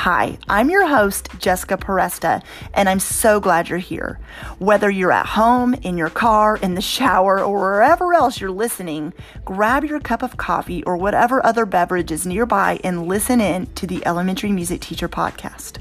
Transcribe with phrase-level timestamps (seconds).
[0.00, 2.42] Hi, I'm your host, Jessica Peresta,
[2.74, 4.20] and I'm so glad you're here.
[4.58, 9.14] Whether you're at home, in your car, in the shower, or wherever else you're listening,
[9.46, 13.86] grab your cup of coffee or whatever other beverage is nearby and listen in to
[13.86, 15.78] the Elementary Music Teacher Podcast.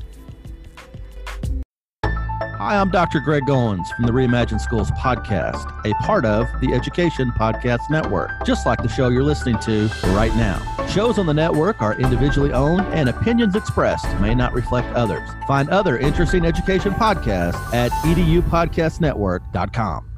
[2.65, 3.19] Hi, I'm Dr.
[3.19, 8.65] Greg Goins from the Reimagine Schools podcast, a part of the Education Podcast Network, just
[8.65, 10.59] like the show you're listening to right now.
[10.87, 15.29] Shows on the network are individually owned and opinions expressed may not reflect others.
[15.47, 20.09] Find other interesting education podcasts at edupodcastnetwork.com.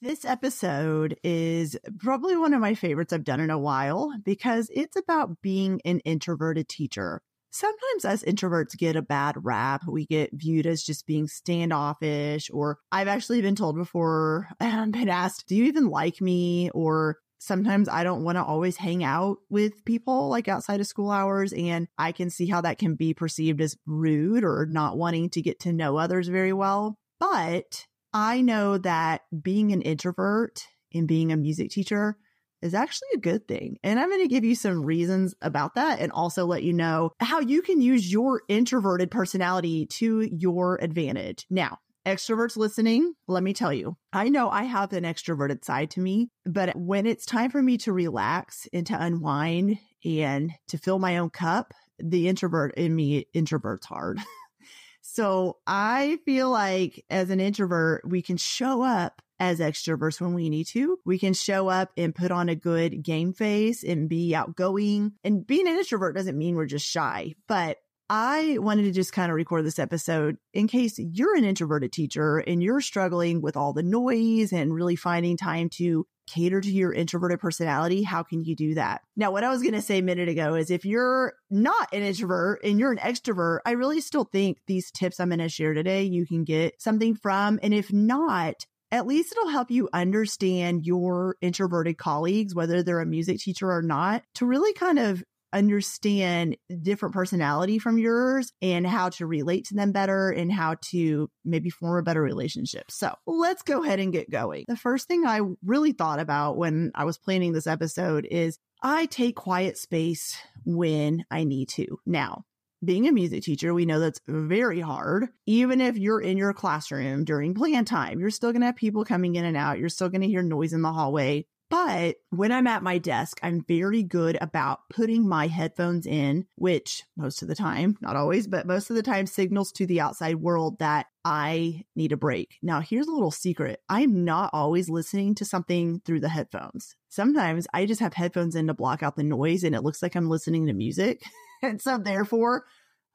[0.00, 4.94] This episode is probably one of my favorites I've done in a while because it's
[4.94, 7.22] about being an introverted teacher
[7.56, 9.82] sometimes us introverts get a bad rap.
[9.86, 15.08] We get viewed as just being standoffish, or I've actually been told before and been
[15.08, 16.70] asked, Do you even like me?
[16.70, 21.10] Or sometimes I don't want to always hang out with people like outside of school
[21.10, 21.52] hours.
[21.52, 25.42] And I can see how that can be perceived as rude or not wanting to
[25.42, 26.98] get to know others very well.
[27.18, 32.16] But I know that being an introvert and being a music teacher
[32.62, 33.78] is actually a good thing.
[33.82, 37.10] And I'm going to give you some reasons about that and also let you know
[37.20, 41.46] how you can use your introverted personality to your advantage.
[41.50, 46.00] Now, extroverts listening, let me tell you, I know I have an extroverted side to
[46.00, 51.00] me, but when it's time for me to relax and to unwind and to fill
[51.00, 54.20] my own cup, the introvert in me introverts hard.
[55.02, 60.48] so I feel like as an introvert, we can show up as extroverts when we
[60.48, 60.98] need to.
[61.04, 65.12] We can show up and put on a good game face and be outgoing.
[65.24, 69.30] And being an introvert doesn't mean we're just shy, but I wanted to just kind
[69.30, 73.72] of record this episode in case you're an introverted teacher and you're struggling with all
[73.72, 78.02] the noise and really finding time to cater to your introverted personality.
[78.02, 79.00] How can you do that?
[79.16, 82.02] Now, what I was going to say a minute ago is if you're not an
[82.02, 85.74] introvert and you're an extrovert, I really still think these tips I'm going to share
[85.74, 87.58] today, you can get something from.
[87.62, 93.06] And if not, at least it'll help you understand your introverted colleagues, whether they're a
[93.06, 99.08] music teacher or not, to really kind of understand different personality from yours and how
[99.08, 102.90] to relate to them better and how to maybe form a better relationship.
[102.90, 104.64] So let's go ahead and get going.
[104.68, 109.06] The first thing I really thought about when I was planning this episode is I
[109.06, 111.98] take quiet space when I need to.
[112.04, 112.44] Now,
[112.84, 115.28] being a music teacher, we know that's very hard.
[115.46, 119.04] Even if you're in your classroom during plan time, you're still going to have people
[119.04, 119.78] coming in and out.
[119.78, 121.46] You're still going to hear noise in the hallway.
[121.68, 127.02] But when I'm at my desk, I'm very good about putting my headphones in, which
[127.16, 130.36] most of the time, not always, but most of the time signals to the outside
[130.36, 132.58] world that I need a break.
[132.62, 136.94] Now, here's a little secret I'm not always listening to something through the headphones.
[137.08, 140.14] Sometimes I just have headphones in to block out the noise and it looks like
[140.14, 141.24] I'm listening to music.
[141.62, 142.64] and so therefore,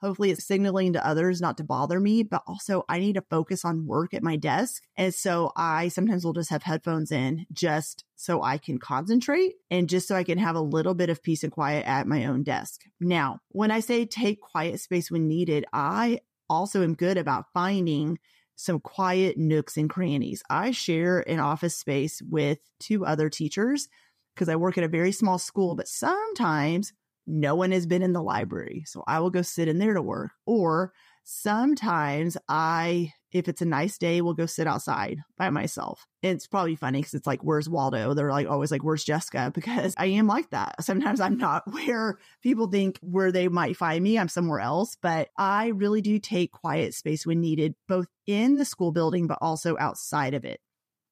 [0.01, 3.63] hopefully it's signaling to others not to bother me, but also I need to focus
[3.63, 4.83] on work at my desk.
[4.97, 9.87] And so I sometimes will just have headphones in just so I can concentrate and
[9.87, 12.43] just so I can have a little bit of peace and quiet at my own
[12.43, 12.81] desk.
[12.99, 18.17] Now, when I say take quiet space when needed, I also am good about finding
[18.55, 20.43] some quiet nooks and crannies.
[20.49, 23.87] I share an office space with two other teachers
[24.35, 26.93] because I work at a very small school, but sometimes
[27.27, 28.83] no one has been in the library.
[28.85, 30.31] So I will go sit in there to work.
[30.45, 36.05] Or sometimes I, if it's a nice day, will go sit outside by myself.
[36.21, 38.13] It's probably funny because it's like, where's Waldo?
[38.13, 39.51] They're like always like, where's Jessica?
[39.61, 40.83] Because I am like that.
[40.83, 44.17] Sometimes I'm not where people think where they might find me.
[44.17, 48.65] I'm somewhere else, but I really do take quiet space when needed, both in the
[48.65, 50.59] school building, but also outside of it.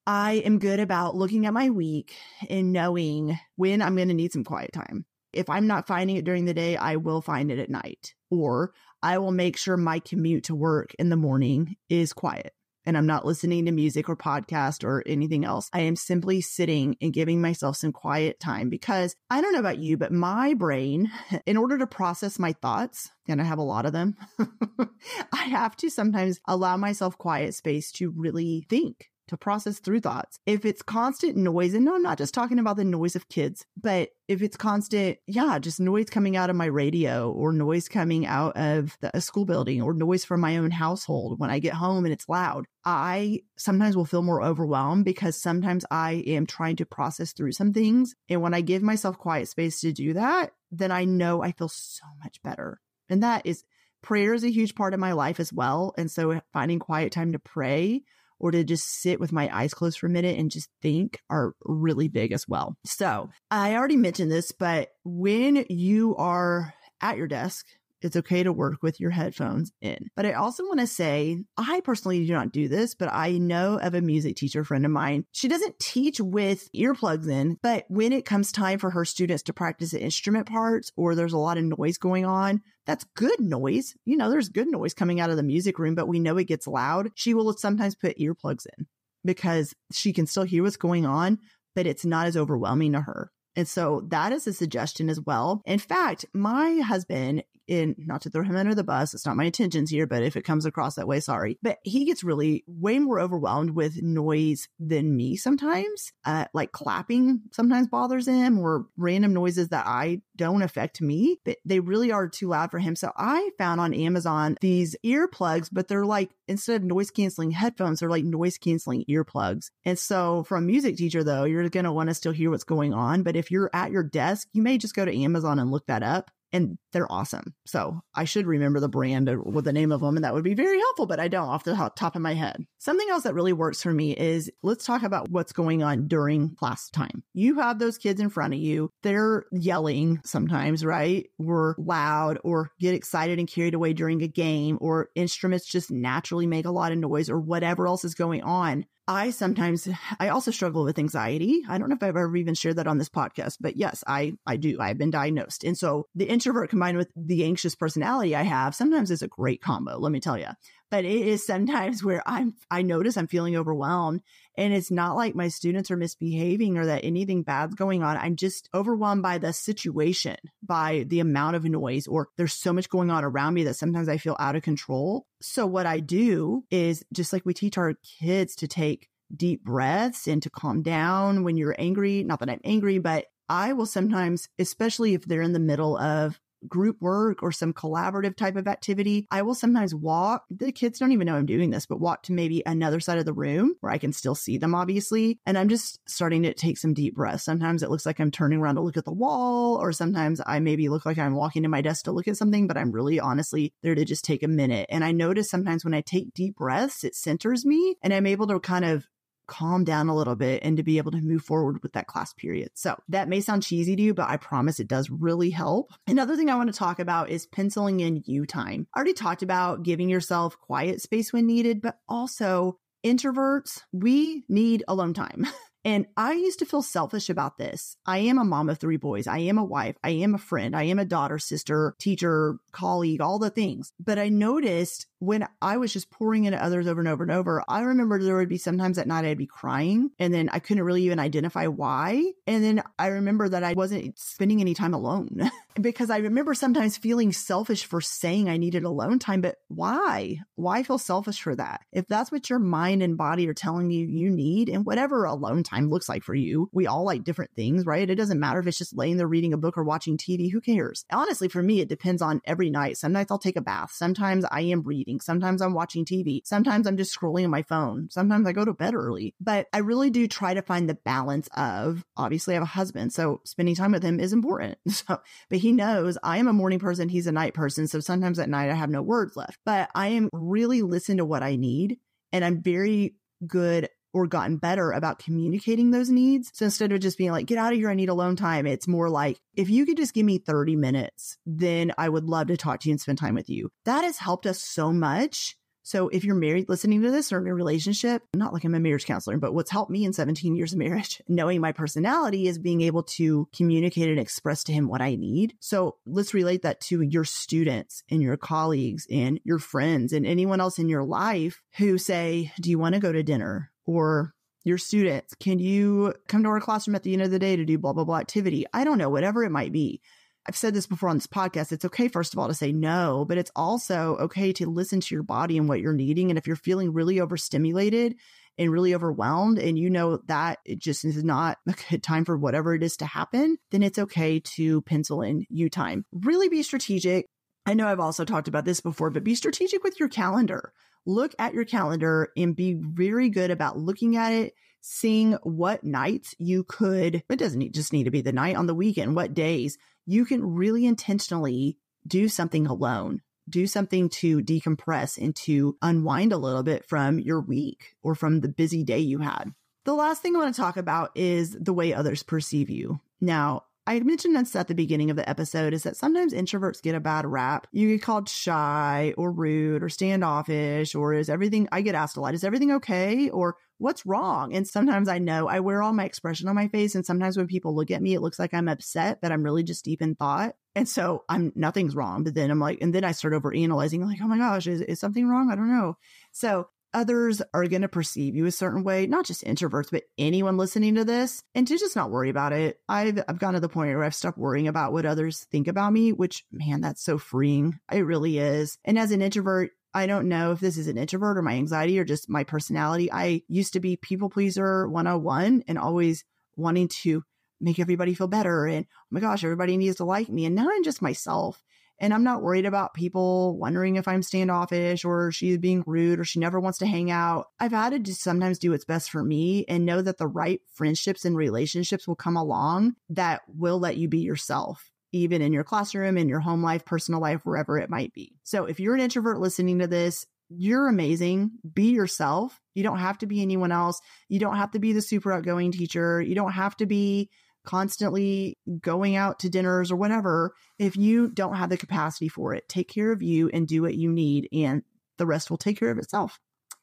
[0.07, 2.15] I am good about looking at my week
[2.49, 5.05] and knowing when I'm going to need some quiet time.
[5.33, 8.73] If I'm not finding it during the day, I will find it at night, or
[9.01, 12.53] I will make sure my commute to work in the morning is quiet.
[12.85, 15.69] and I'm not listening to music or podcast or anything else.
[15.73, 19.77] I am simply sitting and giving myself some quiet time because I don't know about
[19.77, 21.11] you, but my brain,
[21.45, 24.15] in order to process my thoughts, and I have a lot of them,
[25.31, 30.39] I have to sometimes allow myself quiet space to really think to process through thoughts.
[30.45, 33.65] If it's constant noise, and no, I'm not just talking about the noise of kids,
[33.81, 38.25] but if it's constant, yeah, just noise coming out of my radio or noise coming
[38.25, 41.73] out of the, a school building or noise from my own household when I get
[41.73, 46.75] home and it's loud, I sometimes will feel more overwhelmed because sometimes I am trying
[46.77, 48.15] to process through some things.
[48.29, 51.69] And when I give myself quiet space to do that, then I know I feel
[51.69, 52.79] so much better.
[53.09, 53.63] And that is
[54.01, 55.93] prayer is a huge part of my life as well.
[55.97, 58.03] And so finding quiet time to pray
[58.39, 61.53] or to just sit with my eyes closed for a minute and just think are
[61.63, 62.75] really big as well.
[62.85, 67.65] So I already mentioned this, but when you are at your desk
[68.01, 70.09] it's okay to work with your headphones in.
[70.15, 73.79] But I also want to say, I personally do not do this, but I know
[73.79, 75.25] of a music teacher friend of mine.
[75.31, 79.53] She doesn't teach with earplugs in, but when it comes time for her students to
[79.53, 83.95] practice the instrument parts or there's a lot of noise going on, that's good noise.
[84.05, 86.47] You know, there's good noise coming out of the music room, but we know it
[86.47, 87.09] gets loud.
[87.15, 88.87] She will sometimes put earplugs in
[89.25, 91.39] because she can still hear what's going on,
[91.75, 93.31] but it's not as overwhelming to her.
[93.55, 95.61] And so that is a suggestion as well.
[95.65, 99.45] In fact, my husband in not to throw him under the bus, it's not my
[99.45, 101.57] intentions here, but if it comes across that way, sorry.
[101.61, 106.11] But he gets really way more overwhelmed with noise than me sometimes.
[106.25, 111.57] Uh, like clapping sometimes bothers him or random noises that I don't affect me, but
[111.65, 112.95] they really are too loud for him.
[112.95, 117.99] So I found on Amazon these earplugs, but they're like instead of noise canceling headphones,
[117.99, 119.69] they're like noise canceling earplugs.
[119.85, 122.93] And so a music teacher though, you're going to want to still hear what's going
[122.93, 123.23] on.
[123.23, 126.03] But if you're at your desk, you may just go to Amazon and look that
[126.03, 127.53] up and they're awesome.
[127.65, 130.55] So I should remember the brand or the name of them, and that would be
[130.55, 132.65] very helpful, but I don't off the top of my head.
[132.79, 136.55] Something else that really works for me is let's talk about what's going on during
[136.55, 137.23] class time.
[137.33, 138.89] You have those kids in front of you.
[139.03, 141.27] They're yelling sometimes, right?
[141.37, 146.47] Or loud or get excited and carried away during a game or instruments just naturally
[146.47, 148.85] make a lot of noise or whatever else is going on.
[149.09, 149.89] I sometimes,
[150.19, 151.63] I also struggle with anxiety.
[151.67, 154.33] I don't know if I've ever even shared that on this podcast, but yes, I,
[154.45, 154.77] I do.
[154.79, 155.63] I've been diagnosed.
[155.63, 159.63] And so the introvert combined with the anxious personality I have sometimes is a great
[159.63, 159.97] combo.
[159.97, 160.49] Let me tell you
[160.89, 164.21] but it is sometimes where I'm, I notice I'm feeling overwhelmed
[164.55, 168.17] and it's not like my students are misbehaving or that anything bad's going on.
[168.17, 172.89] I'm just overwhelmed by the situation, by the amount of noise, or there's so much
[172.89, 175.25] going on around me that sometimes I feel out of control.
[175.41, 180.27] So what I do is just like we teach our kids to take deep breaths
[180.27, 182.23] and to calm down when you're angry.
[182.23, 186.39] Not that I'm angry, but I will sometimes, especially if they're in the middle of
[186.67, 190.45] group work or some collaborative type of activity, I will sometimes walk.
[190.49, 193.25] The kids don't even know I'm doing this, but walk to maybe another side of
[193.25, 195.39] the room where I can still see them, obviously.
[195.45, 197.43] And I'm just starting to take some deep breaths.
[197.43, 200.59] Sometimes it looks like I'm turning around to look at the wall, or sometimes I
[200.59, 203.19] maybe look like I'm walking to my desk to look at something, but I'm really
[203.19, 204.87] honestly there to just take a minute.
[204.89, 208.47] And I notice sometimes when I take deep breaths, it centers me and I'm able
[208.47, 209.07] to kind of
[209.49, 212.33] calm down a little bit and to be able to move forward with that class
[212.33, 212.69] period.
[212.75, 215.91] So that may sound cheesy to you, but I promise it does really help.
[216.07, 218.87] Another thing I want to talk about is penciling in you time.
[218.93, 224.83] I already talked about giving yourself quiet space when needed, but also introverts, we need
[224.87, 225.47] alone time.
[225.85, 227.95] And I used to feel selfish about this.
[228.05, 229.27] I am a mom of three boys.
[229.27, 229.95] I am a wife.
[230.03, 230.75] I am a friend.
[230.75, 233.93] I am a daughter, sister, teacher, colleague, all the things.
[233.99, 237.63] But I noticed when I was just pouring into others over and over and over,
[237.67, 240.83] I remember there would be sometimes at night I'd be crying and then I couldn't
[240.83, 242.31] really even identify why.
[242.47, 246.97] And then I remember that I wasn't spending any time alone because I remember sometimes
[246.97, 249.41] feeling selfish for saying I needed alone time.
[249.41, 250.39] But why?
[250.55, 251.81] Why feel selfish for that?
[251.91, 255.63] If that's what your mind and body are telling you you need and whatever alone
[255.63, 258.09] time looks like for you, we all like different things, right?
[258.09, 260.49] It doesn't matter if it's just laying there reading a book or watching TV.
[260.49, 261.03] Who cares?
[261.11, 262.97] Honestly, for me, it depends on every night.
[262.97, 263.91] Some nights I'll take a bath.
[263.91, 266.41] Sometimes I am reading Sometimes I'm watching TV.
[266.45, 268.09] Sometimes I'm just scrolling on my phone.
[268.11, 269.33] Sometimes I go to bed early.
[269.39, 273.13] But I really do try to find the balance of obviously I have a husband,
[273.13, 274.77] so spending time with him is important.
[274.99, 277.87] So, but he knows I am a morning person, he's a night person.
[277.87, 279.57] So sometimes at night I have no words left.
[279.65, 281.99] But I am really listening to what I need
[282.33, 283.15] and I'm very
[283.47, 286.51] good or gotten better about communicating those needs.
[286.53, 288.87] So instead of just being like, get out of here, I need alone time, it's
[288.87, 292.57] more like, if you could just give me 30 minutes, then I would love to
[292.57, 293.69] talk to you and spend time with you.
[293.85, 295.55] That has helped us so much
[295.89, 298.79] So if you're married listening to this or in a relationship, not like I'm a
[298.79, 302.59] marriage counselor, but what's helped me in 17 years of marriage, knowing my personality is
[302.59, 305.55] being able to communicate and express to him what I need.
[305.59, 310.61] So let's relate that to your students and your colleagues and your friends and anyone
[310.61, 313.71] else in your life who say, do you want to go to dinner?
[313.89, 317.55] Or your students, can you come to our classroom at the end of the day
[317.55, 318.67] to do blah, blah, blah activity?
[318.71, 319.99] I don't know, whatever it might be.
[320.47, 321.71] I've said this before on this podcast.
[321.71, 325.15] It's okay, first of all, to say no, but it's also okay to listen to
[325.15, 326.29] your body and what you're needing.
[326.29, 328.13] And if you're feeling really overstimulated
[328.59, 332.37] and really overwhelmed, and you know that it just is not a good time for
[332.37, 336.05] whatever it is to happen, then it's okay to pencil in you time.
[336.13, 337.25] Really be strategic.
[337.69, 340.73] I know I've also talked about this before, but be strategic with your calendar.
[341.05, 346.33] Look at your calendar and be very good about looking at it seeing what nights
[346.39, 349.77] you could, it doesn't just need to be the night on the weekend, what days
[350.07, 356.37] you can really intentionally do something alone, do something to decompress and to unwind a
[356.37, 359.53] little bit from your week or from the busy day you had.
[359.85, 362.99] The last thing I want to talk about is the way others perceive you.
[363.21, 366.93] Now, I mentioned this at the beginning of the episode is that sometimes introverts get
[366.93, 367.65] a bad rap.
[367.71, 372.21] You get called shy or rude or standoffish, or is everything, I get asked a
[372.21, 373.29] lot, is everything okay?
[373.29, 374.53] Or what's wrong?
[374.53, 376.93] And sometimes I know I wear all my expression on my face.
[376.93, 379.63] And sometimes when people look at me, it looks like I'm upset, but I'm really
[379.63, 380.55] just deep in thought.
[380.75, 382.23] And so I'm nothing's wrong.
[382.23, 384.81] But then I'm like, and then I start over analyzing, like, oh my gosh, is,
[384.81, 385.49] is something wrong?
[385.51, 385.97] I don't know.
[386.31, 390.57] So others are going to perceive you a certain way, not just introverts, but anyone
[390.57, 392.79] listening to this, and to just not worry about it.
[392.87, 395.93] I've, I've gotten to the point where I've stopped worrying about what others think about
[395.93, 397.79] me, which, man, that's so freeing.
[397.91, 398.77] It really is.
[398.85, 401.99] And as an introvert, I don't know if this is an introvert or my anxiety
[401.99, 403.11] or just my personality.
[403.11, 406.23] I used to be people pleaser 101 and always
[406.55, 407.23] wanting to
[407.59, 408.65] make everybody feel better.
[408.65, 410.45] And oh my gosh, everybody needs to like me.
[410.45, 411.61] And now I'm just myself.
[411.99, 416.23] And I'm not worried about people wondering if I'm standoffish or she's being rude or
[416.23, 417.47] she never wants to hang out.
[417.59, 420.61] I've had to just sometimes do what's best for me and know that the right
[420.73, 425.63] friendships and relationships will come along that will let you be yourself even in your
[425.63, 428.35] classroom, in your home life, personal life, wherever it might be.
[428.43, 431.51] So if you're an introvert listening to this, you're amazing.
[431.73, 432.59] Be yourself.
[432.73, 433.99] You don't have to be anyone else.
[434.27, 436.21] You don't have to be the super outgoing teacher.
[436.21, 437.29] You don't have to be
[437.65, 440.53] constantly going out to dinners or whatever.
[440.77, 443.95] If you don't have the capacity for it, take care of you and do what
[443.95, 444.83] you need, and
[445.17, 446.39] the rest will take care of itself.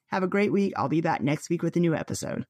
[0.09, 0.73] Have a great week.
[0.76, 2.47] I'll be back next week with a new episode.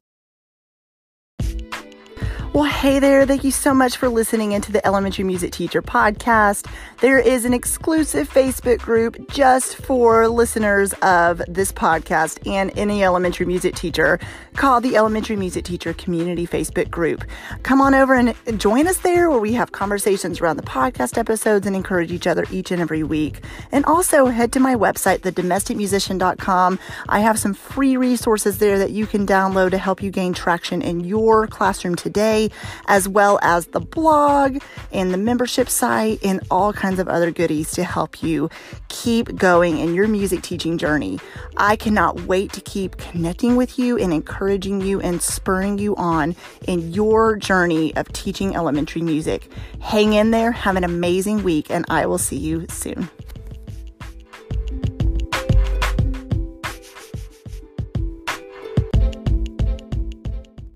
[2.57, 3.27] Well, hey there.
[3.27, 6.67] Thank you so much for listening into the Elementary Music Teacher podcast.
[7.03, 13.45] There is an exclusive Facebook group just for listeners of this podcast and any elementary
[13.45, 14.19] music teacher
[14.55, 17.25] called the Elementary Music Teacher Community Facebook group.
[17.63, 21.67] Come on over and join us there where we have conversations around the podcast episodes
[21.67, 23.45] and encourage each other each and every week.
[23.71, 26.79] And also head to my website, thedomesticmusician.com.
[27.07, 30.81] I have some free resources there that you can download to help you gain traction
[30.81, 32.46] in your classroom today
[32.87, 34.59] as well as the blog
[34.93, 38.51] and the membership site and all kinds of other goodies to help you
[38.89, 41.19] keep going in your music teaching journey.
[41.57, 46.37] I cannot wait to keep connecting with you and encouraging you and spurring you on
[46.67, 49.51] in your journey of teaching elementary music.
[49.81, 53.09] Hang in there, have an amazing week, and I will see you soon.